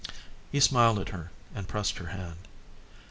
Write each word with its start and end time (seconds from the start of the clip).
He 0.51 0.59
smiled 0.59 0.97
at 0.97 1.09
her 1.09 1.29
and 1.53 1.67
pressed 1.67 1.99
her 1.99 2.07
hand. 2.07 2.47